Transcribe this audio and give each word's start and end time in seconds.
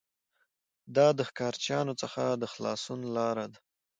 دا 0.95 1.07
د 1.17 1.19
ښکارچیانو 1.29 1.93
څخه 2.01 2.23
د 2.41 2.43
خلاصون 2.53 2.99
لاره 3.15 3.45
ده 3.51 3.59